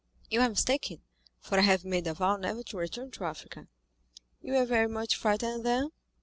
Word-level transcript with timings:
"You 0.31 0.41
are 0.41 0.49
mistaken, 0.49 1.03
for 1.39 1.59
I 1.59 1.61
have 1.61 1.85
made 1.85 2.07
a 2.07 2.15
vow 2.15 2.35
never 2.35 2.63
to 2.63 2.77
return 2.77 3.11
to 3.11 3.23
Africa." 3.25 3.67
"You 4.41 4.53
were 4.53 4.65
very 4.65 4.87
much 4.87 5.15
frightened, 5.15 5.63
then?" 5.63 5.91